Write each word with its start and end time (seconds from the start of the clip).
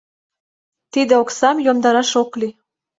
Тиде 0.91 1.13
оксам 1.23 1.57
йомдараш 1.65 2.11
ок 2.21 2.31
лий. 2.39 2.53